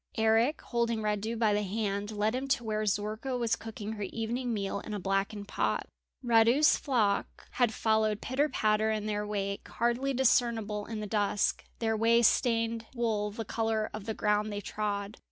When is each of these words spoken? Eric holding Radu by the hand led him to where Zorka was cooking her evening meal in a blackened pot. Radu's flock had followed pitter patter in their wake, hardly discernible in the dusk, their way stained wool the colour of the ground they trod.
Eric 0.17 0.61
holding 0.61 1.01
Radu 1.03 1.37
by 1.37 1.53
the 1.53 1.61
hand 1.61 2.09
led 2.09 2.33
him 2.33 2.47
to 2.47 2.63
where 2.63 2.87
Zorka 2.87 3.37
was 3.37 3.55
cooking 3.55 3.91
her 3.91 4.01
evening 4.01 4.51
meal 4.51 4.79
in 4.79 4.95
a 4.95 4.99
blackened 4.99 5.47
pot. 5.47 5.85
Radu's 6.25 6.75
flock 6.75 7.47
had 7.51 7.71
followed 7.71 8.19
pitter 8.19 8.49
patter 8.49 8.89
in 8.89 9.05
their 9.05 9.27
wake, 9.27 9.67
hardly 9.67 10.11
discernible 10.11 10.87
in 10.87 11.01
the 11.01 11.05
dusk, 11.05 11.65
their 11.77 11.95
way 11.95 12.23
stained 12.23 12.87
wool 12.95 13.29
the 13.29 13.45
colour 13.45 13.91
of 13.93 14.05
the 14.05 14.15
ground 14.15 14.51
they 14.51 14.59
trod. 14.59 15.19